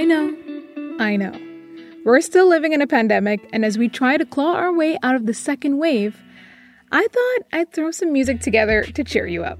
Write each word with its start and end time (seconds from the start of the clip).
I 0.00 0.04
know, 0.04 0.34
I 0.98 1.16
know. 1.16 1.38
We're 2.06 2.22
still 2.22 2.48
living 2.48 2.72
in 2.72 2.80
a 2.80 2.86
pandemic, 2.86 3.46
and 3.52 3.66
as 3.66 3.76
we 3.76 3.90
try 3.90 4.16
to 4.16 4.24
claw 4.24 4.54
our 4.54 4.72
way 4.72 4.98
out 5.02 5.14
of 5.14 5.26
the 5.26 5.34
second 5.34 5.76
wave, 5.76 6.18
I 6.90 7.06
thought 7.06 7.46
I'd 7.52 7.70
throw 7.70 7.90
some 7.90 8.10
music 8.10 8.40
together 8.40 8.82
to 8.82 9.04
cheer 9.04 9.26
you 9.26 9.44
up. 9.44 9.58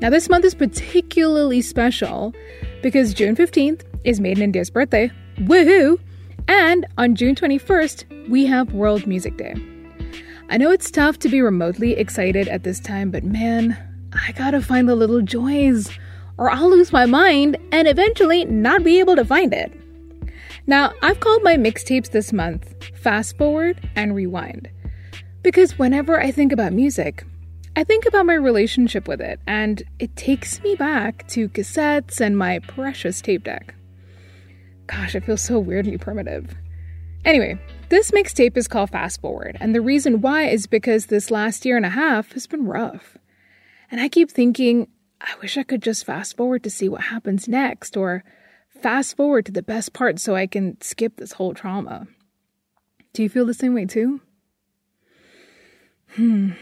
Now, 0.00 0.08
this 0.08 0.30
month 0.30 0.46
is 0.46 0.54
particularly 0.54 1.60
special 1.60 2.34
because 2.82 3.12
June 3.12 3.36
15th 3.36 3.82
is 4.04 4.18
Made 4.18 4.38
in 4.38 4.44
India's 4.44 4.70
birthday. 4.70 5.12
Woohoo! 5.40 6.00
And 6.48 6.86
on 6.96 7.14
June 7.14 7.34
21st, 7.34 8.30
we 8.30 8.46
have 8.46 8.72
World 8.72 9.06
Music 9.06 9.36
Day. 9.36 9.56
I 10.48 10.56
know 10.56 10.70
it's 10.70 10.90
tough 10.90 11.18
to 11.18 11.28
be 11.28 11.42
remotely 11.42 11.92
excited 11.98 12.48
at 12.48 12.62
this 12.62 12.80
time, 12.80 13.10
but 13.10 13.24
man, 13.24 13.76
I 14.14 14.32
gotta 14.32 14.62
find 14.62 14.88
the 14.88 14.96
little 14.96 15.20
joys, 15.20 15.90
or 16.38 16.50
I'll 16.50 16.70
lose 16.70 16.92
my 16.92 17.06
mind 17.06 17.56
and 17.72 17.88
eventually 17.88 18.44
not 18.44 18.84
be 18.84 18.98
able 18.98 19.16
to 19.16 19.24
find 19.24 19.52
it. 19.54 19.72
Now, 20.66 20.92
I've 21.02 21.20
called 21.20 21.42
my 21.42 21.56
mixtapes 21.56 22.10
this 22.10 22.32
month 22.32 22.74
Fast 22.96 23.38
Forward 23.38 23.88
and 23.94 24.14
Rewind. 24.14 24.68
Because 25.42 25.78
whenever 25.78 26.20
I 26.20 26.32
think 26.32 26.52
about 26.52 26.72
music, 26.72 27.24
I 27.76 27.84
think 27.84 28.06
about 28.06 28.26
my 28.26 28.34
relationship 28.34 29.06
with 29.06 29.20
it, 29.20 29.38
and 29.46 29.82
it 29.98 30.16
takes 30.16 30.62
me 30.62 30.74
back 30.74 31.28
to 31.28 31.48
cassettes 31.50 32.20
and 32.20 32.36
my 32.36 32.58
precious 32.60 33.20
tape 33.20 33.44
deck. 33.44 33.74
Gosh, 34.86 35.14
I 35.14 35.20
feel 35.20 35.36
so 35.36 35.58
weirdly 35.58 35.98
primitive. 35.98 36.54
Anyway, 37.24 37.60
this 37.88 38.12
mixtape 38.12 38.56
is 38.56 38.66
called 38.66 38.90
Fast 38.90 39.20
Forward, 39.20 39.56
and 39.60 39.74
the 39.74 39.80
reason 39.80 40.20
why 40.20 40.44
is 40.44 40.66
because 40.66 41.06
this 41.06 41.30
last 41.30 41.64
year 41.66 41.76
and 41.76 41.84
a 41.86 41.90
half 41.90 42.32
has 42.32 42.46
been 42.46 42.66
rough. 42.66 43.16
And 43.90 44.00
I 44.00 44.08
keep 44.08 44.30
thinking, 44.30 44.88
I 45.20 45.34
wish 45.40 45.56
I 45.56 45.62
could 45.62 45.82
just 45.82 46.04
fast 46.04 46.36
forward 46.36 46.62
to 46.64 46.70
see 46.70 46.88
what 46.88 47.02
happens 47.02 47.48
next, 47.48 47.96
or 47.96 48.22
fast 48.68 49.16
forward 49.16 49.46
to 49.46 49.52
the 49.52 49.62
best 49.62 49.92
part 49.92 50.18
so 50.18 50.34
I 50.34 50.46
can 50.46 50.80
skip 50.80 51.16
this 51.16 51.32
whole 51.32 51.54
trauma. 51.54 52.06
Do 53.12 53.22
you 53.22 53.28
feel 53.28 53.46
the 53.46 53.54
same 53.54 53.74
way 53.74 53.86
too? 53.86 54.20
Hmm. 56.14 56.52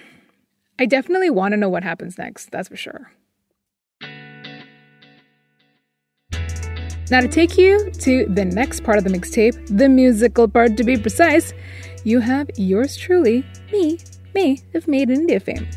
I 0.79 0.87
definitely 0.87 1.31
want 1.31 1.53
to 1.53 1.57
know 1.57 1.69
what 1.69 1.83
happens 1.83 2.19
next, 2.19 2.51
that's 2.51 2.69
for 2.69 2.77
sure. 2.77 3.13
Now, 7.11 7.21
to 7.21 7.29
take 7.29 7.59
you 7.59 7.91
to 7.91 8.27
the 8.27 8.45
next 8.47 8.83
part 8.83 8.97
of 8.97 9.05
the 9.05 9.11
mixtape, 9.11 9.77
the 9.77 9.89
musical 9.89 10.49
part 10.49 10.77
to 10.79 10.85
be 10.85 10.97
precise, 10.97 11.53
you 12.03 12.21
have 12.21 12.49
yours 12.57 12.97
truly, 12.97 13.45
me, 13.71 13.99
me, 14.35 14.63
of 14.73 14.89
Made 14.89 15.11
in 15.11 15.21
India 15.21 15.39
fame. 15.39 15.69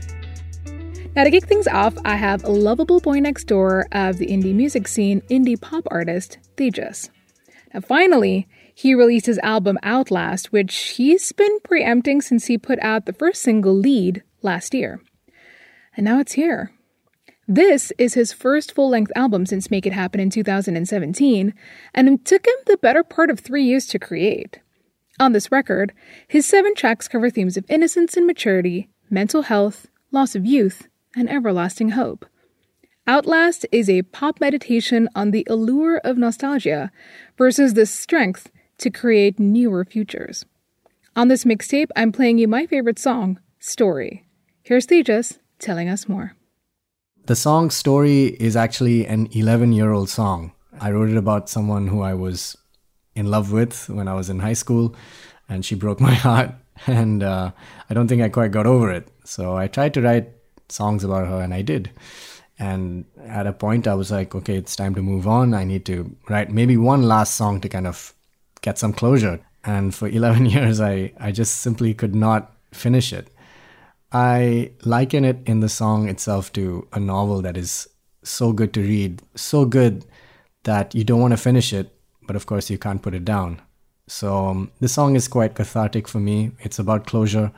Now, 1.18 1.24
to 1.24 1.32
kick 1.32 1.46
things 1.46 1.68
off, 1.68 1.96
I 2.06 2.16
have 2.16 2.44
a 2.44 2.52
lovable 2.52 3.00
boy 3.00 3.18
next 3.18 3.46
door 3.46 3.88
of 3.92 4.20
the 4.20 4.28
indie 4.28 4.54
music 4.54 4.88
scene, 4.88 5.22
indie 5.32 5.60
pop 5.60 5.88
artist, 5.90 6.38
Tejas. 6.56 7.10
Now, 7.74 7.80
finally, 7.80 8.48
he 8.76 8.94
released 8.94 9.26
his 9.26 9.40
album 9.40 9.80
Outlast, 9.82 10.52
which 10.52 10.76
he's 10.90 11.32
been 11.32 11.60
preempting 11.62 12.22
since 12.22 12.46
he 12.46 12.60
put 12.60 12.78
out 12.84 13.08
the 13.08 13.14
first 13.14 13.42
single, 13.42 13.74
Lead, 13.74 14.22
last 14.44 14.76
year. 14.76 15.02
And 15.96 16.06
now 16.06 16.20
it's 16.20 16.34
here. 16.34 16.72
This 17.48 17.92
is 17.98 18.14
his 18.14 18.32
first 18.32 18.72
full 18.72 18.92
length 18.92 19.12
album 19.16 19.48
since 19.48 19.72
Make 19.72 19.88
It 19.88 19.94
Happen 19.94 20.22
in 20.22 20.30
2017, 20.30 21.52
and 21.96 22.10
it 22.10 22.26
took 22.26 22.46
him 22.46 22.54
the 22.68 22.78
better 22.78 23.04
part 23.04 23.32
of 23.32 23.40
three 23.40 23.64
years 23.64 23.88
to 23.88 23.98
create. 23.98 24.60
On 25.20 25.32
this 25.32 25.52
record, 25.52 25.94
his 26.28 26.46
seven 26.46 26.76
tracks 26.76 27.08
cover 27.08 27.32
themes 27.32 27.58
of 27.58 27.66
innocence 27.70 28.16
and 28.16 28.28
maturity, 28.28 28.90
mental 29.10 29.42
health, 29.42 29.88
loss 30.12 30.36
of 30.36 30.46
youth, 30.46 30.88
and 31.18 31.30
everlasting 31.30 31.90
hope. 31.90 32.26
Outlast 33.08 33.66
is 33.72 33.90
a 33.90 34.04
pop 34.04 34.40
meditation 34.40 35.10
on 35.16 35.32
the 35.32 35.48
allure 35.50 35.98
of 35.98 36.18
nostalgia 36.18 36.92
versus 37.38 37.74
the 37.74 37.86
strength 37.86 38.52
to 38.78 38.90
create 38.90 39.40
newer 39.40 39.84
futures. 39.84 40.46
On 41.16 41.30
this 41.30 41.46
mixtape, 41.46 41.90
I'm 41.96 42.12
playing 42.12 42.38
you 42.38 42.48
my 42.48 42.66
favorite 42.68 43.00
song, 43.00 43.40
Story. 43.60 44.26
Here's 44.62 44.86
Tejas 44.86 45.40
telling 45.58 45.90
us 45.90 46.08
more. 46.08 46.34
The 47.26 47.36
song 47.36 47.72
Story 47.72 48.28
is 48.40 48.56
actually 48.56 49.08
an 49.08 49.28
11 49.32 49.72
year 49.74 49.92
old 49.92 50.10
song. 50.10 50.52
I 50.80 50.92
wrote 50.92 51.10
it 51.10 51.18
about 51.18 51.50
someone 51.50 51.88
who 51.88 52.02
I 52.02 52.14
was 52.14 52.56
in 53.16 53.32
love 53.32 53.52
with 53.52 53.90
when 53.90 54.08
I 54.08 54.14
was 54.14 54.30
in 54.30 54.40
high 54.40 54.54
school, 54.54 54.96
and 55.50 55.66
she 55.66 55.74
broke 55.74 56.00
my 56.00 56.14
heart. 56.28 56.52
And 56.86 57.24
uh, 57.24 57.52
I 57.90 57.94
don't 57.96 58.08
think 58.08 58.22
I 58.22 58.30
quite 58.30 58.52
got 58.52 58.68
over 58.68 58.92
it. 58.92 59.08
So 59.24 59.58
I 59.58 59.68
tried 59.68 59.96
to 59.96 60.02
write 60.02 60.37
songs 60.70 61.04
about 61.04 61.28
her, 61.28 61.42
and 61.42 61.54
I 61.54 61.62
did. 61.62 61.92
And 62.60 63.06
at 63.26 63.48
a 63.48 63.54
point, 63.54 63.88
I 63.88 63.94
was 63.94 64.12
like, 64.12 64.34
okay, 64.34 64.56
it's 64.56 64.76
time 64.76 64.96
to 64.96 65.02
move 65.02 65.28
on. 65.28 65.54
I 65.54 65.64
need 65.64 65.86
to 65.86 66.16
write 66.28 66.50
maybe 66.50 66.76
one 66.76 67.04
last 67.04 67.36
song 67.36 67.62
to 67.62 67.70
kind 67.70 67.86
of 67.86 68.14
get 68.62 68.78
some 68.78 68.94
closure. 68.94 69.40
And 69.64 69.94
for 69.94 70.08
11 70.20 70.48
years, 70.48 70.82
I, 70.82 71.14
I 71.20 71.32
just 71.32 71.58
simply 71.58 71.94
could 71.94 72.16
not 72.16 72.52
finish 72.74 73.14
it. 73.14 73.30
I 74.12 74.72
liken 74.86 75.26
it 75.26 75.40
in 75.46 75.60
the 75.60 75.70
song 75.70 76.08
itself 76.08 76.54
to 76.54 76.88
a 76.94 77.00
novel 77.00 77.42
that 77.42 77.58
is 77.58 77.88
so 78.24 78.54
good 78.54 78.74
to 78.74 78.82
read, 78.82 79.22
so 79.36 79.66
good 79.66 80.06
that 80.64 80.96
you 80.96 81.04
don't 81.04 81.22
want 81.22 81.32
to 81.32 81.38
finish 81.38 81.74
it, 81.74 81.94
but 82.26 82.36
of 82.36 82.46
course 82.46 82.70
you 82.70 82.78
can't 82.78 83.02
put 83.02 83.14
it 83.14 83.26
down. 83.26 83.62
So 84.08 84.48
um, 84.48 84.72
the 84.80 84.88
song 84.88 85.16
is 85.16 85.28
quite 85.28 85.56
cathartic 85.56 86.08
for 86.08 86.20
me. 86.20 86.52
It's 86.60 86.80
about 86.80 87.06
closure. 87.06 87.52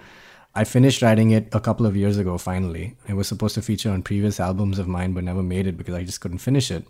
I 0.59 0.66
finished 0.66 1.02
writing 1.02 1.31
it 1.31 1.47
a 1.53 1.62
couple 1.62 1.86
of 1.86 1.96
years 1.96 2.18
ago 2.18 2.38
finally. 2.38 2.97
It 3.08 3.14
was 3.14 3.30
supposed 3.30 3.56
to 3.56 3.62
feature 3.62 3.92
on 3.92 4.03
previous 4.03 4.42
albums 4.42 4.78
of 4.78 4.90
mine, 4.90 5.14
but 5.14 5.24
never 5.24 5.42
made 5.42 5.68
it 5.68 5.78
because 5.78 5.96
I 5.96 6.03
just 6.03 6.20
couldn't 6.20 6.40
finish 6.40 6.70
it. 6.70 6.86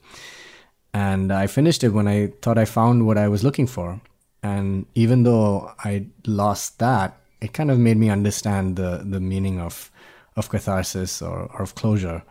And 0.91 1.31
I 1.31 1.45
finished 1.45 1.83
it 1.83 1.89
when 1.89 2.07
I 2.07 2.33
thought 2.41 2.57
I 2.57 2.65
found 2.65 3.05
what 3.05 3.19
I 3.19 3.27
was 3.27 3.43
looking 3.43 3.67
for. 3.67 4.01
And 4.41 4.87
even 4.95 5.21
though 5.21 5.71
I 5.85 6.07
lost 6.25 6.79
that, 6.79 7.15
it 7.41 7.53
kind 7.53 7.69
of 7.69 7.77
made 7.77 7.97
me 7.97 8.09
understand 8.09 8.75
the 8.75 9.05
the 9.05 9.19
meaning 9.19 9.59
of 9.59 9.91
of 10.35 10.49
catharsis 10.49 11.21
or, 11.21 11.37
or 11.53 11.61
of 11.61 11.75
closure. 11.75 12.23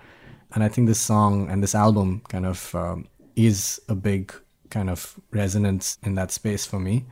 And 0.54 0.64
I 0.64 0.68
think 0.68 0.88
this 0.88 0.98
song 0.98 1.48
and 1.50 1.62
this 1.62 1.76
album 1.76 2.22
kind 2.28 2.46
of 2.46 2.74
um, 2.74 3.06
is 3.36 3.80
a 3.88 3.94
big 3.94 4.34
kind 4.70 4.90
of 4.90 5.14
resonance 5.30 5.98
in 6.02 6.16
that 6.16 6.32
space 6.32 6.66
for 6.66 6.80
me. 6.80 7.04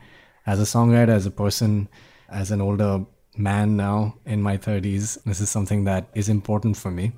As 0.47 0.59
a 0.59 0.65
songwriter, 0.65 1.15
as 1.15 1.27
a 1.27 1.37
person, 1.45 1.89
as 2.29 2.51
an 2.51 2.61
older 2.61 3.07
man 3.37 3.77
now 3.77 4.15
in 4.25 4.43
my 4.43 4.57
30s, 4.57 5.23
this 5.25 5.41
is 5.41 5.51
something 5.51 5.85
that 5.85 6.09
is 6.15 6.29
important 6.29 6.77
for 6.77 6.91
me. 6.91 7.13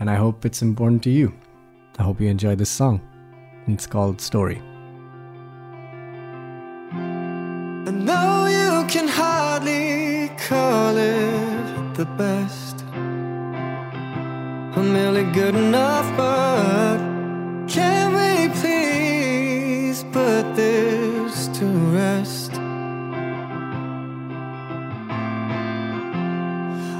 And 0.00 0.08
I 0.08 0.14
hope 0.14 0.44
it's 0.44 0.62
important 0.62 1.02
to 1.04 1.10
you. 1.10 1.34
I 1.98 2.02
hope 2.04 2.20
you 2.20 2.28
enjoy 2.28 2.54
this 2.54 2.70
song. 2.70 3.00
It's 3.66 3.86
called 3.86 4.20
Story. 4.20 4.62
You 8.88 8.94
can 8.94 9.08
hardly 9.08 10.30
call 10.48 10.96
it 10.96 11.94
the 11.94 12.06
best 12.16 12.82
or 14.74 14.82
merely 14.82 15.24
good 15.32 15.54
enough, 15.54 16.06
but 16.16 16.96
can 17.68 18.07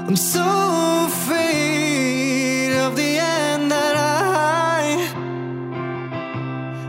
I'm 0.09 0.15
so 0.15 1.05
afraid 1.05 2.73
of 2.73 2.95
the 2.95 3.19
end 3.19 3.69
that 3.69 3.95
I 3.95 5.07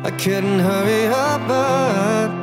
I 0.08 0.10
couldn't 0.12 0.60
hurry 0.60 1.04
up, 1.08 1.46
but 1.46 2.39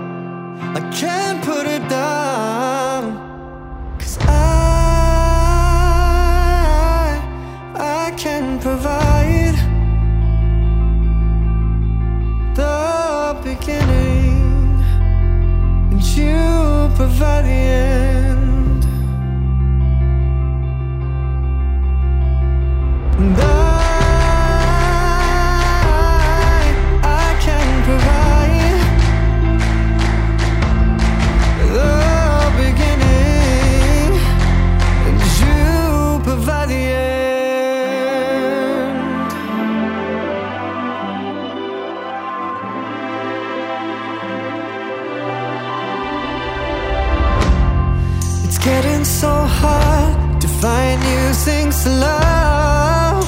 So 49.22 49.30
hard 49.30 50.42
to 50.42 50.48
find 50.48 51.02
new 51.02 51.34
things 51.34 51.84
to 51.84 51.90
love 51.90 53.26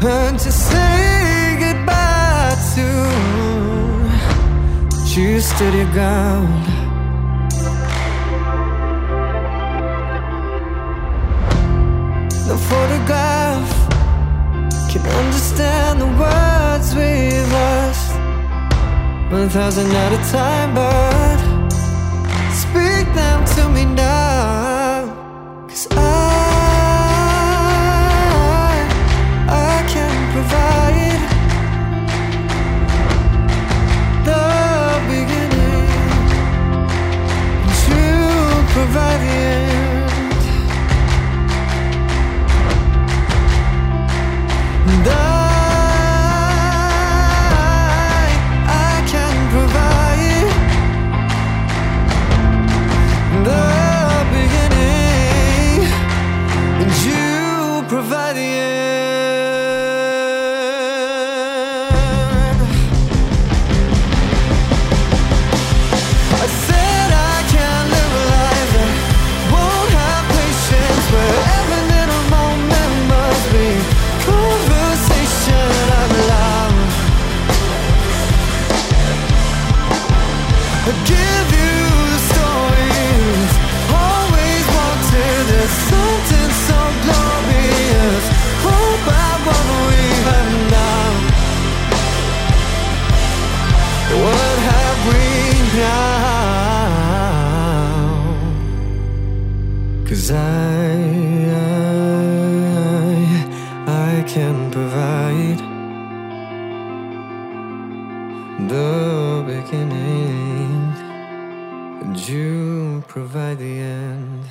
and 0.00 0.38
to 0.38 0.52
say 0.52 1.56
goodbye 1.58 2.54
to. 2.74 2.88
you 5.20 5.40
stood 5.40 5.74
your 5.74 5.90
ground. 5.90 6.66
No 12.46 12.56
photograph 12.70 13.70
can 14.92 15.04
understand 15.20 16.00
the 16.00 16.10
words 16.22 16.94
we've 16.94 17.52
lost. 17.58 18.12
One 19.32 19.48
thousand 19.48 19.90
at 19.90 20.12
a 20.12 20.20
time, 20.30 20.74
but 20.74 21.55
them 23.16 23.44
to 23.56 23.68
me 23.70 23.84
now. 23.84 24.35
End. 113.66 114.44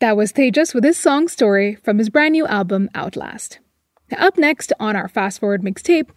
That 0.00 0.16
was 0.16 0.32
Tejas 0.32 0.74
with 0.74 0.84
his 0.84 0.96
song 0.96 1.26
story 1.26 1.74
from 1.74 1.98
his 1.98 2.08
brand 2.08 2.32
new 2.32 2.46
album 2.46 2.88
Outlast. 2.94 3.58
Up 4.16 4.38
next 4.38 4.72
on 4.80 4.96
our 4.96 5.08
fast 5.08 5.40
forward 5.40 5.62
mixtape, 5.62 6.08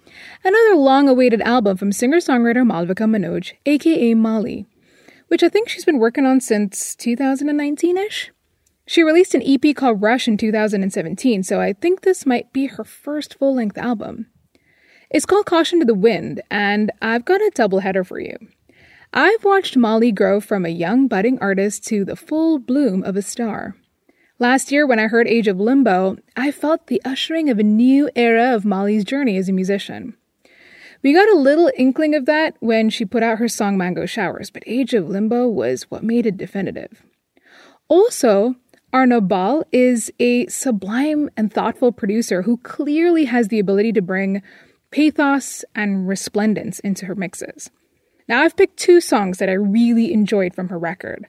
another 0.44 0.76
long 0.76 1.10
awaited 1.10 1.42
album 1.42 1.78
from 1.78 1.92
singer 1.92 2.18
songwriter 2.18 2.66
Malvika 2.66 3.06
Manoj, 3.06 3.54
aka 3.66 4.14
Mali, 4.14 4.66
which 5.28 5.44
I 5.44 5.50
think 5.50 5.68
she's 5.68 5.84
been 5.84 6.00
working 6.00 6.26
on 6.26 6.40
since 6.40 6.96
2019 6.96 7.98
ish. 7.98 8.32
She 8.86 9.04
released 9.04 9.34
an 9.34 9.44
EP 9.46 9.76
called 9.76 10.02
Rush 10.02 10.28
in 10.28 10.38
2017, 10.38 11.44
so 11.44 11.60
I 11.60 11.74
think 11.74 12.02
this 12.02 12.26
might 12.26 12.54
be 12.54 12.68
her 12.68 12.84
first 12.84 13.38
full 13.38 13.56
length 13.56 13.78
album. 13.78 14.28
It's 15.10 15.26
called 15.26 15.46
Caution 15.46 15.80
to 15.80 15.86
the 15.86 15.94
Wind, 15.94 16.42
and 16.50 16.92
I've 17.02 17.26
got 17.26 17.42
a 17.42 17.52
double 17.54 17.80
header 17.80 18.04
for 18.04 18.20
you. 18.20 18.38
I've 19.14 19.44
watched 19.44 19.76
Mali 19.76 20.14
grow 20.14 20.40
from 20.40 20.66
a 20.66 20.70
young 20.70 21.10
budding 21.10 21.38
artist 21.40 21.86
to 21.88 22.06
the 22.06 22.16
full 22.16 22.60
bloom 22.60 23.04
of 23.04 23.18
a 23.18 23.22
star. 23.22 23.76
Last 24.40 24.72
year, 24.72 24.88
when 24.88 25.00
I 25.00 25.08
heard 25.08 25.28
Age 25.28 25.50
of 25.50 25.60
Limbo, 25.60 26.16
I 26.38 26.52
felt 26.52 26.88
the 26.88 27.02
ushering 27.04 27.50
of 27.50 27.60
a 27.60 27.64
new 27.64 28.10
era 28.16 28.56
of 28.56 28.64
Mali's 28.64 29.04
journey 29.04 29.36
as 29.36 29.50
a 29.50 29.54
musician. 29.54 30.16
We 31.04 31.12
got 31.12 31.28
a 31.28 31.38
little 31.38 31.70
inkling 31.78 32.16
of 32.16 32.26
that 32.28 32.56
when 32.62 32.90
she 32.90 33.04
put 33.04 33.22
out 33.22 33.40
her 33.40 33.50
song 33.50 33.78
Mango 33.78 34.06
Showers, 34.06 34.50
but 34.50 34.64
Age 34.66 34.94
of 34.94 35.10
Limbo 35.10 35.46
was 35.46 35.92
what 35.92 36.04
made 36.04 36.26
it 36.26 36.38
definitive. 36.38 37.04
Also, 37.90 38.56
Arnaud 38.94 39.22
Ball 39.22 39.66
is 39.74 40.10
a 40.20 40.48
sublime 40.48 41.30
and 41.36 41.52
thoughtful 41.52 41.92
producer 41.92 42.44
who 42.44 42.58
clearly 42.58 43.26
has 43.26 43.50
the 43.50 43.60
ability 43.60 43.92
to 43.92 44.02
bring 44.02 44.42
pathos 44.90 45.66
and 45.76 46.08
resplendence 46.08 46.80
into 46.80 47.08
her 47.08 47.16
mixes. 47.16 47.72
Now, 48.32 48.44
I've 48.44 48.56
picked 48.56 48.78
two 48.78 49.02
songs 49.02 49.40
that 49.40 49.50
I 49.50 49.52
really 49.52 50.14
enjoyed 50.14 50.56
from 50.56 50.70
her 50.70 50.80
record. 50.80 51.28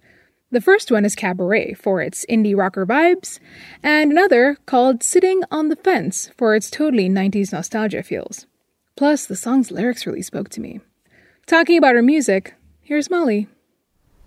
The 0.53 0.61
first 0.61 0.89
one 0.93 1.05
is 1.05 1.17
Cabaret 1.17 1.75
for 1.75 2.01
its 2.01 2.25
indie 2.31 2.57
rocker 2.57 2.87
vibes, 2.87 3.41
and 3.83 4.13
another 4.13 4.57
called 4.67 5.03
Sitting 5.03 5.43
on 5.51 5.69
the 5.69 5.75
Fence 5.75 6.31
for 6.39 6.55
its 6.55 6.71
totally 6.71 7.09
90s 7.09 7.53
nostalgia 7.53 8.05
feels. 8.05 8.47
Plus, 8.95 9.27
the 9.27 9.35
song's 9.35 9.73
lyrics 9.73 10.07
really 10.07 10.23
spoke 10.23 10.49
to 10.51 10.61
me. 10.61 10.79
Talking 11.49 11.77
about 11.77 11.97
her 11.97 12.03
music, 12.03 12.55
here's 12.83 13.11
Mali. 13.11 13.49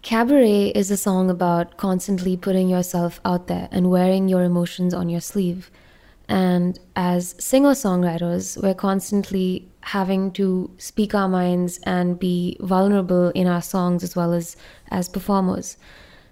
Cabaret 0.01 0.73
is 0.75 0.91
a 0.91 0.97
song 0.97 1.29
about 1.29 1.77
constantly 1.77 2.35
putting 2.35 2.67
yourself 2.67 3.21
out 3.23 3.47
there 3.47 3.69
and 3.71 3.89
wearing 3.89 4.27
your 4.27 4.43
emotions 4.43 4.93
on 4.93 5.07
your 5.07 5.21
sleeve. 5.21 5.71
And 6.27 6.79
as 6.95 7.35
singer 7.37 7.71
songwriters, 7.71 8.61
we're 8.61 8.73
constantly 8.73 9.69
having 9.81 10.31
to 10.31 10.71
speak 10.77 11.13
our 11.13 11.29
minds 11.29 11.79
and 11.83 12.19
be 12.19 12.57
vulnerable 12.59 13.29
in 13.29 13.47
our 13.47 13.61
songs 13.61 14.03
as 14.03 14.15
well 14.15 14.33
as 14.33 14.57
as 14.89 15.07
performers. 15.07 15.77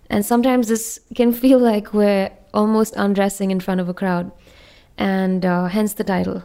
And 0.09 0.25
sometimes 0.25 0.67
this 0.67 0.99
can 1.15 1.31
feel 1.31 1.59
like 1.59 1.93
we're 1.93 2.31
almost 2.53 2.95
undressing 2.97 3.51
in 3.51 3.59
front 3.59 3.81
of 3.81 3.89
a 3.89 3.93
crowd, 3.93 4.31
and 4.97 5.45
uh, 5.45 5.65
hence 5.67 5.93
the 5.93 6.03
title. 6.03 6.43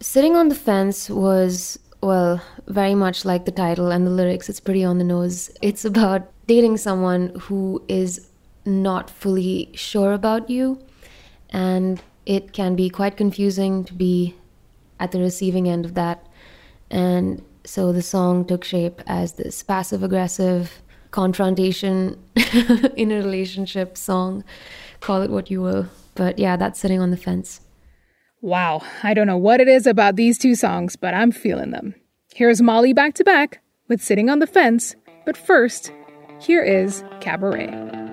Sitting 0.00 0.36
on 0.36 0.48
the 0.48 0.54
Fence 0.54 1.10
was, 1.10 1.78
well, 2.02 2.40
very 2.66 2.94
much 2.94 3.24
like 3.24 3.44
the 3.44 3.52
title 3.52 3.90
and 3.90 4.06
the 4.06 4.10
lyrics. 4.10 4.48
It's 4.48 4.60
pretty 4.60 4.84
on 4.84 4.98
the 4.98 5.04
nose. 5.04 5.50
It's 5.62 5.84
about 5.84 6.30
dating 6.46 6.76
someone 6.76 7.32
who 7.40 7.82
is 7.88 8.28
not 8.64 9.10
fully 9.10 9.70
sure 9.74 10.12
about 10.12 10.50
you, 10.50 10.78
and 11.50 12.02
it 12.26 12.52
can 12.52 12.74
be 12.74 12.90
quite 12.90 13.16
confusing 13.16 13.84
to 13.84 13.94
be 13.94 14.34
at 14.98 15.12
the 15.12 15.20
receiving 15.20 15.68
end 15.68 15.84
of 15.84 15.94
that. 15.94 16.26
And 16.90 17.42
so 17.64 17.92
the 17.92 18.02
song 18.02 18.44
took 18.44 18.64
shape 18.64 19.00
as 19.06 19.34
this 19.34 19.62
passive 19.62 20.02
aggressive 20.02 20.82
confrontation 21.12 22.22
in 22.96 23.12
a 23.12 23.16
relationship 23.16 23.96
song. 23.96 24.44
Call 25.00 25.22
it 25.22 25.30
what 25.30 25.50
you 25.50 25.62
will. 25.62 25.88
But 26.14 26.38
yeah, 26.38 26.56
that's 26.56 26.80
sitting 26.80 27.00
on 27.00 27.10
the 27.10 27.16
fence. 27.16 27.60
Wow, 28.42 28.82
I 29.02 29.14
don't 29.14 29.26
know 29.26 29.36
what 29.36 29.60
it 29.60 29.68
is 29.68 29.86
about 29.86 30.16
these 30.16 30.38
two 30.38 30.54
songs, 30.54 30.94
but 30.96 31.14
I'm 31.14 31.32
feeling 31.32 31.70
them. 31.70 31.94
Here's 32.34 32.60
Mali 32.60 32.92
back 32.92 33.14
to 33.14 33.24
back 33.24 33.60
with 33.88 34.02
Sitting 34.02 34.28
on 34.28 34.40
the 34.40 34.46
Fence, 34.46 34.94
but 35.24 35.36
first, 35.36 35.90
here 36.38 36.62
is 36.62 37.02
Cabaret. 37.20 38.05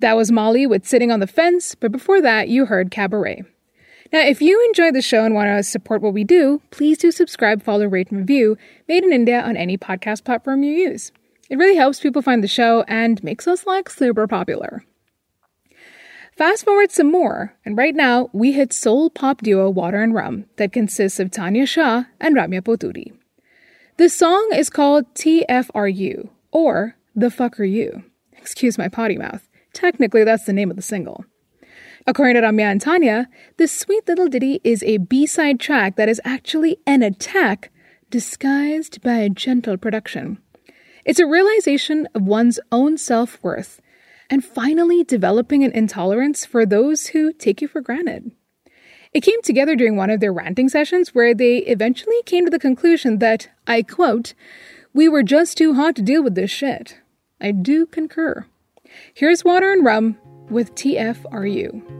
That 0.00 0.16
was 0.16 0.32
Mali 0.32 0.66
with 0.66 0.86
Sitting 0.86 1.12
on 1.12 1.20
the 1.20 1.26
Fence, 1.26 1.74
but 1.74 1.92
before 1.92 2.22
that, 2.22 2.48
you 2.48 2.64
heard 2.64 2.90
Cabaret. 2.90 3.44
Now, 4.12 4.20
if 4.20 4.40
you 4.40 4.64
enjoy 4.64 4.90
the 4.92 5.02
show 5.02 5.24
and 5.26 5.34
want 5.34 5.48
to 5.48 5.62
support 5.62 6.00
what 6.00 6.14
we 6.14 6.24
do, 6.24 6.62
please 6.70 6.96
do 6.96 7.12
subscribe, 7.12 7.62
follow, 7.62 7.84
rate, 7.84 8.10
and 8.10 8.20
review 8.20 8.56
Made 8.88 9.04
in 9.04 9.12
India 9.12 9.42
on 9.42 9.58
any 9.58 9.76
podcast 9.76 10.24
platform 10.24 10.62
you 10.62 10.72
use. 10.72 11.12
It 11.50 11.58
really 11.58 11.76
helps 11.76 12.00
people 12.00 12.22
find 12.22 12.42
the 12.42 12.48
show 12.48 12.82
and 12.88 13.22
makes 13.22 13.46
us 13.46 13.66
like 13.66 13.90
super 13.90 14.26
popular. 14.26 14.84
Fast 16.34 16.64
forward 16.64 16.90
some 16.90 17.12
more, 17.12 17.54
and 17.66 17.76
right 17.76 17.94
now 17.94 18.30
we 18.32 18.52
hit 18.52 18.72
soul 18.72 19.10
pop 19.10 19.42
duo 19.42 19.68
Water 19.68 20.02
and 20.02 20.14
Rum 20.14 20.46
that 20.56 20.72
consists 20.72 21.20
of 21.20 21.30
Tanya 21.30 21.66
Shah 21.66 22.04
and 22.18 22.34
Ramya 22.34 22.62
Pothuri. 22.62 23.12
The 23.98 24.08
song 24.08 24.48
is 24.54 24.70
called 24.70 25.12
TFRU, 25.14 26.30
or 26.50 26.96
The 27.14 27.30
Fuck 27.30 27.60
Are 27.60 27.64
You. 27.64 28.04
Excuse 28.32 28.78
my 28.78 28.88
potty 28.88 29.18
mouth. 29.18 29.46
Technically, 29.72 30.24
that's 30.24 30.44
the 30.44 30.52
name 30.52 30.70
of 30.70 30.76
the 30.76 30.82
single. 30.82 31.24
According 32.06 32.36
to 32.36 32.42
Ramya 32.42 32.72
and 32.72 32.80
Tanya, 32.80 33.28
this 33.56 33.78
sweet 33.78 34.08
little 34.08 34.28
ditty 34.28 34.60
is 34.64 34.82
a 34.82 34.98
B 34.98 35.26
side 35.26 35.60
track 35.60 35.96
that 35.96 36.08
is 36.08 36.20
actually 36.24 36.78
an 36.86 37.02
attack 37.02 37.70
disguised 38.10 39.02
by 39.02 39.16
a 39.16 39.28
gentle 39.28 39.76
production. 39.76 40.38
It's 41.04 41.20
a 41.20 41.26
realization 41.26 42.08
of 42.14 42.22
one's 42.22 42.58
own 42.72 42.98
self 42.98 43.42
worth 43.42 43.80
and 44.28 44.44
finally 44.44 45.04
developing 45.04 45.64
an 45.64 45.72
intolerance 45.72 46.44
for 46.46 46.64
those 46.64 47.08
who 47.08 47.32
take 47.32 47.60
you 47.60 47.68
for 47.68 47.80
granted. 47.80 48.30
It 49.12 49.22
came 49.22 49.42
together 49.42 49.74
during 49.74 49.96
one 49.96 50.10
of 50.10 50.20
their 50.20 50.32
ranting 50.32 50.68
sessions 50.68 51.14
where 51.14 51.34
they 51.34 51.58
eventually 51.58 52.22
came 52.24 52.44
to 52.44 52.50
the 52.50 52.60
conclusion 52.60 53.18
that, 53.18 53.48
I 53.66 53.82
quote, 53.82 54.34
we 54.94 55.08
were 55.08 55.24
just 55.24 55.58
too 55.58 55.74
hot 55.74 55.96
to 55.96 56.02
deal 56.02 56.22
with 56.22 56.36
this 56.36 56.50
shit. 56.50 57.00
I 57.40 57.50
do 57.50 57.86
concur. 57.86 58.46
Here's 59.14 59.44
Water 59.44 59.72
and 59.72 59.84
Rum 59.84 60.18
with 60.50 60.74
TFRU. 60.74 61.99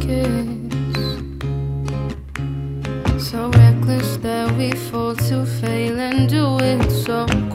kiss. 0.00 0.46
So 3.28 3.48
reckless 3.50 4.16
that 4.18 4.50
we 4.56 4.72
fall 4.72 5.14
to 5.14 5.44
fail 5.46 5.98
and 5.98 6.28
do 6.28 6.58
it 6.60 6.90
so. 6.90 7.47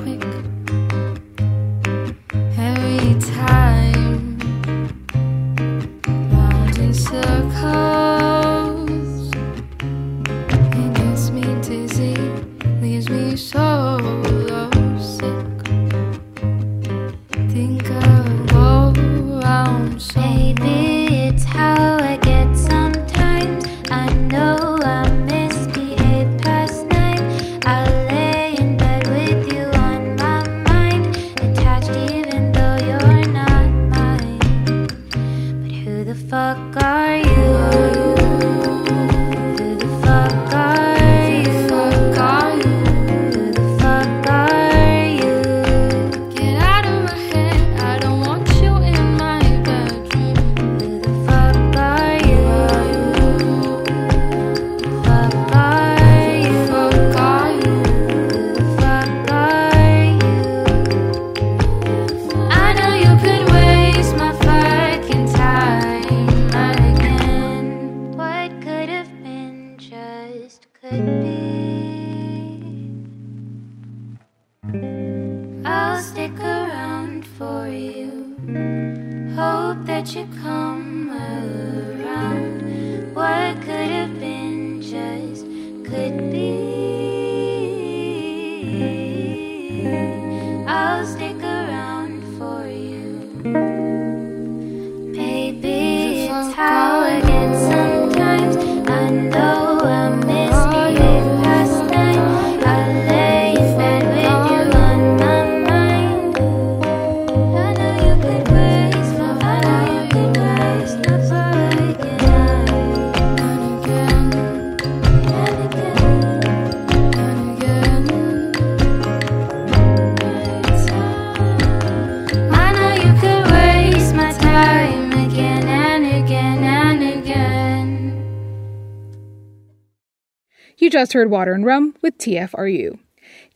Just 130.94 131.14
heard 131.14 131.32
Water 131.32 131.54
and 131.54 131.66
Rum 131.66 131.96
with 132.04 132.20
TFRU. 132.20 133.00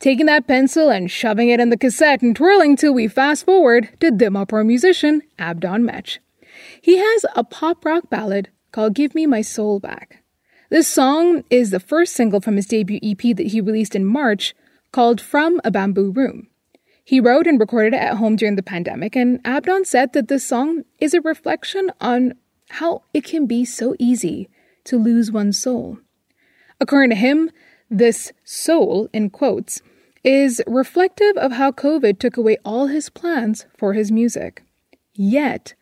Taking 0.00 0.26
that 0.26 0.48
pencil 0.48 0.90
and 0.90 1.08
shoving 1.08 1.50
it 1.50 1.60
in 1.60 1.70
the 1.70 1.76
cassette 1.76 2.20
and 2.20 2.34
twirling 2.34 2.74
till 2.74 2.92
we 2.92 3.06
fast 3.06 3.44
forward 3.44 3.90
to 4.00 4.10
Dimapur 4.10 4.66
musician 4.66 5.22
Abdon 5.38 5.84
Mech. 5.84 6.18
He 6.82 6.98
has 6.98 7.24
a 7.36 7.44
pop 7.44 7.84
rock 7.84 8.10
ballad 8.10 8.48
called 8.72 8.96
Give 8.96 9.14
Me 9.14 9.24
My 9.24 9.40
Soul 9.40 9.78
Back. 9.78 10.24
This 10.68 10.88
song 10.88 11.44
is 11.48 11.70
the 11.70 11.78
first 11.78 12.14
single 12.14 12.40
from 12.40 12.56
his 12.56 12.66
debut 12.66 12.98
EP 13.04 13.36
that 13.36 13.46
he 13.46 13.60
released 13.60 13.94
in 13.94 14.04
March 14.04 14.52
called 14.90 15.20
From 15.20 15.60
a 15.62 15.70
Bamboo 15.70 16.10
Room. 16.10 16.48
He 17.04 17.20
wrote 17.20 17.46
and 17.46 17.60
recorded 17.60 17.94
it 17.94 18.02
at 18.02 18.16
home 18.16 18.34
during 18.34 18.56
the 18.56 18.64
pandemic, 18.64 19.14
and 19.14 19.40
Abdon 19.44 19.84
said 19.84 20.12
that 20.12 20.26
this 20.26 20.44
song 20.44 20.82
is 20.98 21.14
a 21.14 21.20
reflection 21.20 21.92
on 22.00 22.34
how 22.70 23.04
it 23.14 23.22
can 23.22 23.46
be 23.46 23.64
so 23.64 23.94
easy 24.00 24.48
to 24.84 24.98
lose 24.98 25.30
one's 25.30 25.62
soul. 25.62 25.98
According 26.80 27.10
to 27.10 27.16
him, 27.16 27.50
this 27.90 28.32
soul, 28.44 29.08
in 29.12 29.30
quotes, 29.30 29.82
is 30.22 30.62
reflective 30.66 31.36
of 31.36 31.52
how 31.52 31.72
COVID 31.72 32.18
took 32.18 32.36
away 32.36 32.58
all 32.64 32.86
his 32.86 33.08
plans 33.08 33.66
for 33.76 33.94
his 33.94 34.12
music. 34.12 34.62
Yet, 35.14 35.74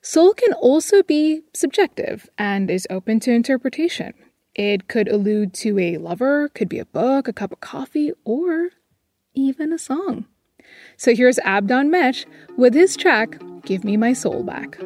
soul 0.00 0.34
can 0.34 0.52
also 0.54 1.02
be 1.02 1.42
subjective 1.54 2.28
and 2.36 2.70
is 2.70 2.86
open 2.90 3.20
to 3.20 3.32
interpretation. 3.32 4.12
It 4.54 4.88
could 4.88 5.08
allude 5.08 5.54
to 5.54 5.78
a 5.78 5.96
lover, 5.96 6.48
could 6.50 6.68
be 6.68 6.78
a 6.78 6.84
book, 6.84 7.28
a 7.28 7.32
cup 7.32 7.52
of 7.52 7.60
coffee, 7.60 8.12
or 8.24 8.70
even 9.34 9.72
a 9.72 9.78
song. 9.78 10.26
So 10.96 11.14
here's 11.14 11.38
Abdon 11.40 11.90
Mech 11.90 12.26
with 12.56 12.74
his 12.74 12.96
track, 12.96 13.40
Give 13.64 13.84
Me 13.84 13.96
My 13.96 14.12
Soul 14.12 14.42
Back. 14.42 14.78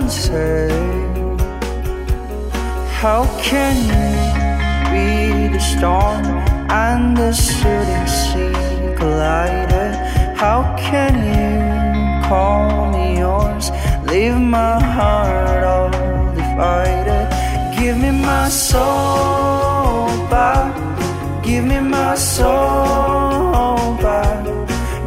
Unsaid. 0.00 1.40
How 3.02 3.22
can 3.48 3.76
you 3.92 4.10
be 4.92 5.08
the 5.54 5.62
storm 5.72 6.24
and 6.86 7.16
the 7.16 7.32
shooting 7.32 8.06
sea 8.18 8.96
collided? 8.98 9.94
How 10.42 10.60
can 10.88 11.12
you 11.34 12.28
call 12.28 12.90
me 12.94 13.18
yours? 13.18 13.66
Leave 14.10 14.38
my 14.58 14.76
heart 14.96 15.62
all 15.72 15.90
divided. 16.40 17.26
Give 17.78 17.96
me 18.04 18.10
my 18.10 18.48
soul 18.48 20.08
back. 20.34 20.72
Give 21.44 21.64
me 21.64 21.80
my 21.80 22.14
soul 22.14 23.96
back. 24.06 24.44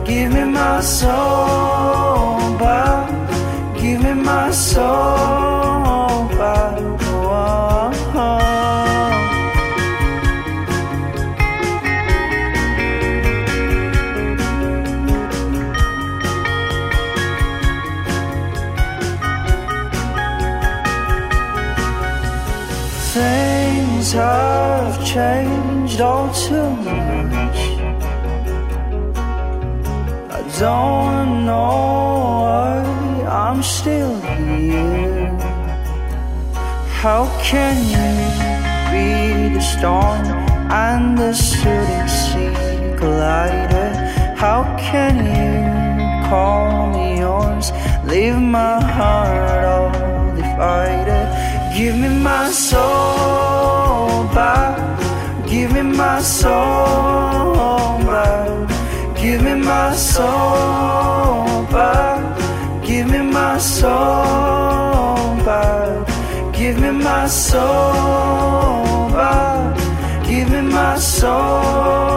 Give 0.06 0.32
me 0.36 0.43
my 0.45 0.82
soul 0.82 2.58
back. 2.63 3.12
My 4.24 4.52
soul 4.52 6.28
back. 6.38 6.80
Oh, 7.16 8.44
Things 23.14 24.14
have 24.14 25.06
changed 25.06 26.00
all 26.02 26.34
too 26.34 26.70
much. 26.78 27.60
I 30.32 30.42
don't 30.60 31.46
know 31.46 32.83
I'm 33.54 33.62
still 33.62 34.20
here. 34.20 35.30
How 37.02 37.30
can 37.39 37.78
you 37.94 38.10
be 38.89 39.54
the 39.54 39.62
storm 39.62 40.26
and 40.72 41.16
the 41.16 41.34
shooting 41.34 42.08
sea 42.08 42.98
collided? 42.98 43.96
How 44.36 44.63
can 44.80 45.13
you 45.38 46.28
call 46.30 46.89
me 46.94 47.20
yours? 47.20 47.72
Leave 48.06 48.39
my 48.39 48.82
heart 48.82 49.63
all 49.66 50.36
divided. 50.36 51.28
Give 51.78 51.96
me 51.96 52.10
my 52.10 52.50
soul 52.50 54.24
back. 54.34 54.80
Give 55.48 55.72
me 55.74 55.84
my 55.84 56.20
soul 56.22 58.02
back. 58.10 59.16
Give 59.22 59.44
me 59.44 59.54
my 59.54 59.94
soul 59.94 61.12
soul 63.63 65.26
back. 65.47 66.08
Give 66.54 66.80
me 66.80 66.91
my 66.91 67.28
soul 67.28 69.10
back. 69.15 69.78
Give 70.28 70.49
me 70.52 70.62
my 70.62 70.97
soul 70.97 72.12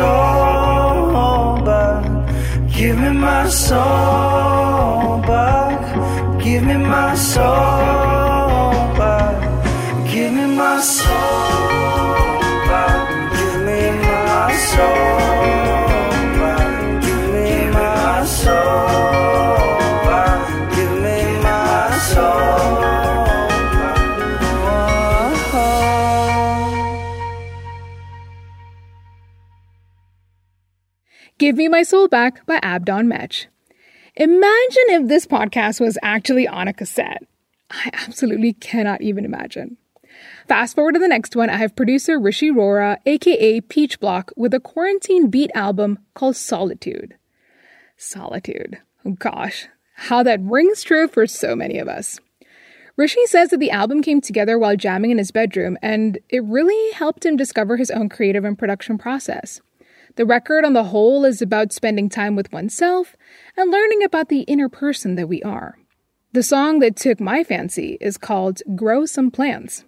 soul 0.00 1.64
back. 1.68 2.04
Give 2.76 2.96
me 3.02 3.10
my 3.26 3.48
soul 3.48 5.18
back. 5.30 5.80
Give 6.42 6.62
me 6.68 6.76
my 6.76 7.14
soul 7.14 8.72
back. 9.00 9.36
Give 10.10 10.32
me 10.32 10.46
my 10.60 10.80
soul 10.80 11.39
Give 31.50 31.56
Me 31.56 31.66
My 31.66 31.82
Soul 31.82 32.06
Back 32.06 32.46
by 32.46 32.60
Abdon 32.62 33.08
Mech. 33.08 33.48
Imagine 34.14 34.84
if 34.90 35.08
this 35.08 35.26
podcast 35.26 35.80
was 35.80 35.98
actually 36.00 36.46
on 36.46 36.68
a 36.68 36.72
cassette. 36.72 37.26
I 37.72 37.90
absolutely 37.92 38.52
cannot 38.52 39.02
even 39.02 39.24
imagine. 39.24 39.76
Fast 40.46 40.76
forward 40.76 40.92
to 40.92 41.00
the 41.00 41.08
next 41.08 41.34
one, 41.34 41.50
I 41.50 41.56
have 41.56 41.74
producer 41.74 42.20
Rishi 42.20 42.52
Rora, 42.52 43.00
aka 43.04 43.60
Peach 43.62 43.98
Block, 43.98 44.30
with 44.36 44.54
a 44.54 44.60
quarantine 44.60 45.28
beat 45.28 45.50
album 45.52 45.98
called 46.14 46.36
Solitude. 46.36 47.16
Solitude. 47.96 48.78
Oh 49.04 49.16
gosh, 49.18 49.66
how 49.96 50.22
that 50.22 50.38
rings 50.40 50.84
true 50.84 51.08
for 51.08 51.26
so 51.26 51.56
many 51.56 51.80
of 51.80 51.88
us. 51.88 52.20
Rishi 52.96 53.26
says 53.26 53.48
that 53.48 53.58
the 53.58 53.72
album 53.72 54.02
came 54.02 54.20
together 54.20 54.56
while 54.56 54.76
jamming 54.76 55.10
in 55.10 55.18
his 55.18 55.32
bedroom, 55.32 55.76
and 55.82 56.16
it 56.28 56.44
really 56.44 56.92
helped 56.92 57.26
him 57.26 57.36
discover 57.36 57.76
his 57.76 57.90
own 57.90 58.08
creative 58.08 58.44
and 58.44 58.56
production 58.56 58.98
process. 58.98 59.60
The 60.16 60.26
record 60.26 60.64
on 60.64 60.72
the 60.72 60.84
whole 60.84 61.24
is 61.24 61.40
about 61.40 61.72
spending 61.72 62.08
time 62.08 62.36
with 62.36 62.52
oneself 62.52 63.16
and 63.56 63.70
learning 63.70 64.02
about 64.02 64.28
the 64.28 64.40
inner 64.42 64.68
person 64.68 65.14
that 65.14 65.28
we 65.28 65.42
are. 65.42 65.78
The 66.32 66.42
song 66.42 66.78
that 66.80 66.96
took 66.96 67.20
my 67.20 67.42
fancy 67.42 67.96
is 68.00 68.16
called 68.16 68.62
Grow 68.74 69.06
Some 69.06 69.30
Plants. 69.30 69.84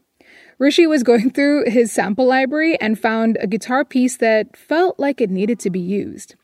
Rishi 0.58 0.86
was 0.86 1.02
going 1.02 1.30
through 1.34 1.70
his 1.70 1.92
sample 1.92 2.26
library 2.26 2.80
and 2.80 2.98
found 2.98 3.36
a 3.40 3.46
guitar 3.46 3.84
piece 3.84 4.16
that 4.18 4.56
felt 4.56 4.98
like 4.98 5.20
it 5.20 5.30
needed 5.30 5.58
to 5.60 5.70
be 5.70 5.80
used. 5.80 6.34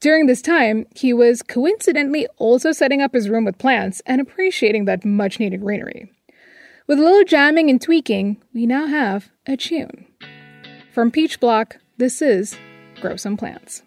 During 0.00 0.26
this 0.26 0.42
time, 0.42 0.86
he 0.96 1.12
was 1.12 1.42
coincidentally 1.42 2.26
also 2.36 2.72
setting 2.72 3.00
up 3.00 3.14
his 3.14 3.28
room 3.28 3.44
with 3.44 3.58
plants 3.58 4.02
and 4.04 4.20
appreciating 4.20 4.84
that 4.86 5.04
much 5.04 5.38
needed 5.38 5.60
greenery. 5.60 6.10
With 6.88 6.98
a 6.98 7.02
little 7.02 7.22
jamming 7.22 7.70
and 7.70 7.80
tweaking, 7.80 8.42
we 8.52 8.66
now 8.66 8.86
have 8.86 9.30
a 9.46 9.56
tune. 9.56 10.06
From 10.92 11.12
Peach 11.12 11.38
Block, 11.38 11.78
this 11.98 12.20
is 12.20 12.56
Grow 13.02 13.16
Some 13.16 13.36
Plants. 13.36 13.82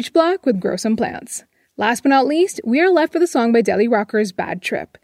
H 0.00 0.14
Block 0.14 0.46
with 0.46 0.60
Grow 0.60 0.76
Some 0.76 0.96
Plants. 0.96 1.44
Last 1.76 2.02
but 2.02 2.08
not 2.08 2.26
least, 2.26 2.58
we 2.64 2.80
are 2.80 2.88
left 2.88 3.12
with 3.12 3.22
a 3.22 3.26
song 3.26 3.52
by 3.52 3.60
Delhi 3.60 3.86
Rockers 3.86 4.32
Bad 4.32 4.62
Trip. 4.62 4.96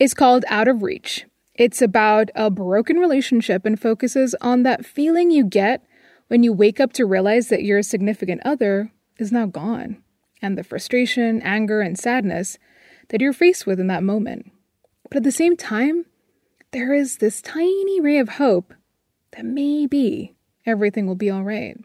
It's 0.00 0.12
called 0.12 0.44
Out 0.48 0.66
of 0.66 0.82
Reach. 0.82 1.24
It's 1.54 1.80
about 1.80 2.30
a 2.34 2.50
broken 2.50 2.96
relationship 2.96 3.64
and 3.64 3.78
focuses 3.78 4.34
on 4.40 4.64
that 4.64 4.84
feeling 4.84 5.30
you 5.30 5.44
get 5.44 5.86
when 6.26 6.42
you 6.42 6.52
wake 6.52 6.80
up 6.80 6.92
to 6.94 7.06
realize 7.06 7.48
that 7.50 7.62
your 7.62 7.80
significant 7.80 8.40
other 8.44 8.90
is 9.18 9.30
now 9.30 9.46
gone, 9.46 10.02
and 10.42 10.58
the 10.58 10.64
frustration, 10.64 11.40
anger, 11.42 11.80
and 11.80 11.96
sadness 11.96 12.58
that 13.10 13.20
you're 13.20 13.32
faced 13.32 13.68
with 13.68 13.78
in 13.78 13.86
that 13.86 14.02
moment. 14.02 14.50
But 15.08 15.18
at 15.18 15.22
the 15.22 15.30
same 15.30 15.56
time, 15.56 16.06
there 16.72 16.92
is 16.92 17.18
this 17.18 17.40
tiny 17.40 18.00
ray 18.00 18.18
of 18.18 18.30
hope 18.30 18.74
that 19.30 19.44
maybe 19.44 20.34
everything 20.66 21.06
will 21.06 21.14
be 21.14 21.30
all 21.30 21.44
right. 21.44 21.76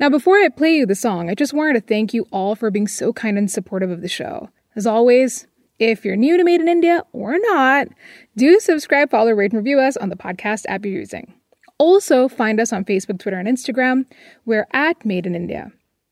Now, 0.00 0.10
before 0.10 0.36
I 0.36 0.48
play 0.48 0.74
you 0.74 0.86
the 0.86 0.96
song, 0.96 1.30
I 1.30 1.34
just 1.34 1.54
wanted 1.54 1.74
to 1.74 1.80
thank 1.80 2.12
you 2.12 2.26
all 2.32 2.56
for 2.56 2.70
being 2.70 2.88
so 2.88 3.12
kind 3.12 3.38
and 3.38 3.50
supportive 3.50 3.90
of 3.90 4.00
the 4.00 4.08
show. 4.08 4.50
As 4.74 4.86
always, 4.86 5.46
if 5.78 6.04
you're 6.04 6.16
new 6.16 6.36
to 6.36 6.42
Made 6.42 6.60
in 6.60 6.68
India 6.68 7.04
or 7.12 7.38
not, 7.38 7.88
do 8.36 8.58
subscribe, 8.58 9.10
follow, 9.10 9.30
rate, 9.30 9.52
and 9.52 9.58
review 9.58 9.78
us 9.78 9.96
on 9.96 10.08
the 10.08 10.16
podcast 10.16 10.64
app 10.68 10.84
you're 10.84 10.98
using. 10.98 11.34
Also, 11.78 12.28
find 12.28 12.60
us 12.60 12.72
on 12.72 12.84
Facebook, 12.84 13.20
Twitter, 13.20 13.38
and 13.38 13.48
Instagram. 13.48 14.06
We're 14.44 14.66
at 14.72 15.04
Made 15.04 15.26
in 15.26 15.36
India. 15.36 15.70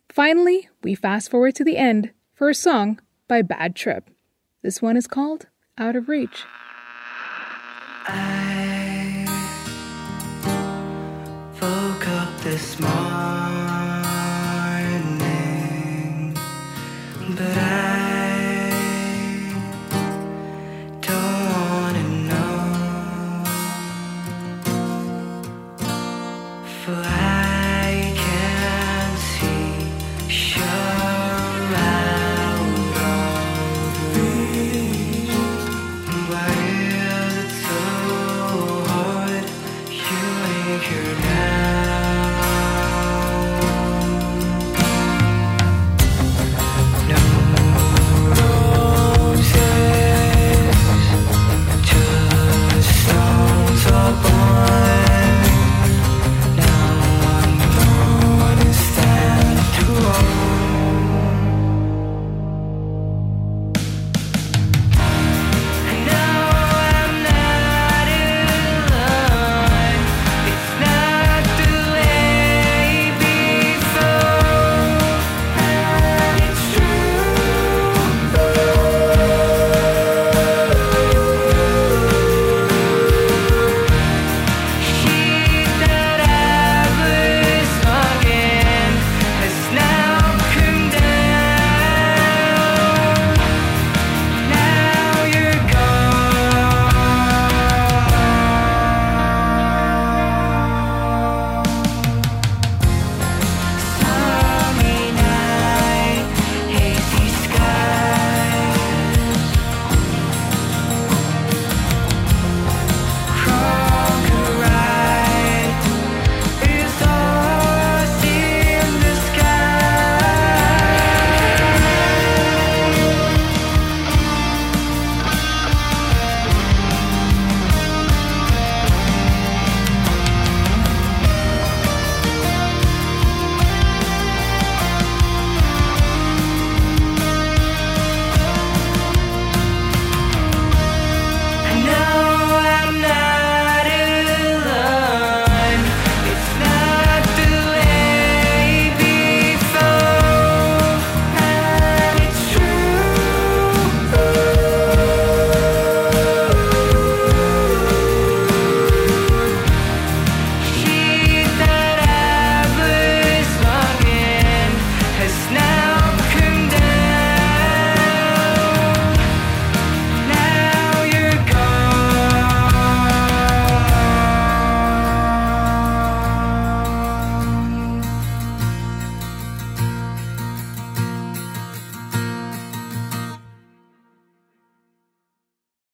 Finally, 0.08 0.68
we 0.82 0.94
fast 0.94 1.30
forward 1.30 1.56
to 1.56 1.64
the 1.64 1.76
end 1.76 2.10
for 2.34 2.48
a 2.50 2.54
song 2.54 3.00
by 3.26 3.42
Bad 3.42 3.74
Trip. 3.74 4.08
This 4.62 4.80
one 4.80 4.96
is 4.96 5.08
called 5.08 5.46
Out 5.76 5.96
of 5.96 6.08
Reach. 6.08 6.44
Woke 11.60 12.08
up 12.08 12.40
this 12.40 12.78
morning 12.80 13.41